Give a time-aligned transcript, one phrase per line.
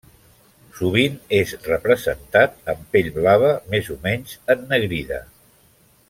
[0.77, 5.21] Sovint és representat amb pell blava més o menys ennegrida.